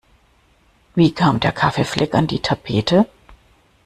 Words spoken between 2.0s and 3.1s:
an die Tapete?